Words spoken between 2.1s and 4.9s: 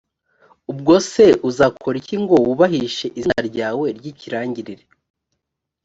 ngo wubahishe izina ryawe ry’ikirangirire?